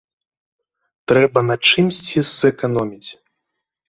Трэба 1.11 1.43
на 1.49 1.55
чымсьці 1.71 2.23
зэканоміць. 2.39 3.11